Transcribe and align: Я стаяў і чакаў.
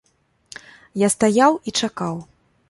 Я 1.05 1.11
стаяў 1.15 1.61
і 1.67 1.75
чакаў. 1.81 2.15